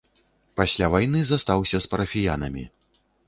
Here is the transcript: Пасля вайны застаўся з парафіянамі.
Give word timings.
Пасля 0.59 0.87
вайны 0.93 1.21
застаўся 1.27 1.77
з 1.87 1.91
парафіянамі. 1.93 2.63